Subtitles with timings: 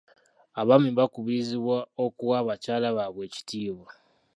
[0.61, 3.89] Abaami baakubirizibwa okuwa bakyala baabwe ekitiibwa.